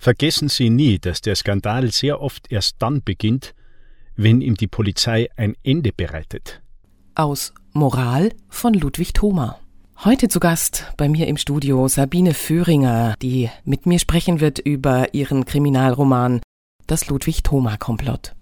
[0.00, 3.54] Vergessen Sie nie, dass der Skandal sehr oft erst dann beginnt,
[4.16, 6.62] wenn ihm die Polizei ein Ende bereitet.
[7.14, 9.58] Aus Moral von Ludwig Thoma.
[10.02, 15.12] Heute zu Gast bei mir im Studio Sabine Föhringer, die mit mir sprechen wird über
[15.12, 16.40] ihren Kriminalroman
[16.86, 18.34] Das Ludwig Thoma Komplott.